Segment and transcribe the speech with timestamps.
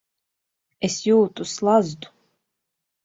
[0.89, 2.13] Es jūtu slazdu.